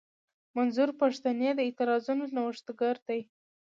[0.55, 3.21] منظور پښتين د اعتراضونو نوښتګر دی.